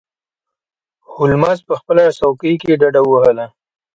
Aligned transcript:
هولمز 1.11 1.59
په 1.67 1.73
خپله 1.79 2.03
څوکۍ 2.19 2.53
کې 2.61 2.71
ډډه 2.81 3.01
ووهله. 3.03 3.45